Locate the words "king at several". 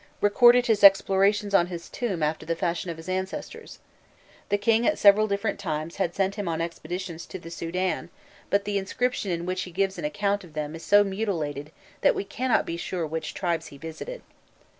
4.57-5.27